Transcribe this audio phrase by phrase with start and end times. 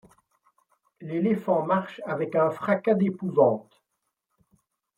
[1.01, 3.83] L’éléphant marche avec un fracas d’épouvante;